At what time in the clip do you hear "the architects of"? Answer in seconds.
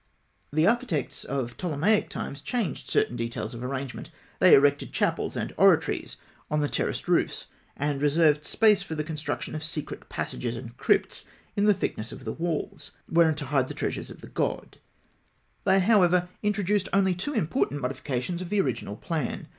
0.51-1.57